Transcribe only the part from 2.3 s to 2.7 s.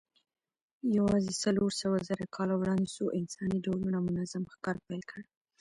کاله